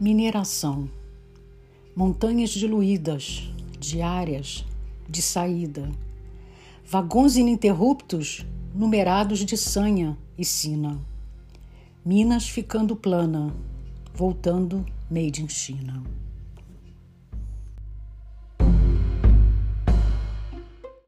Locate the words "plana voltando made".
12.94-15.42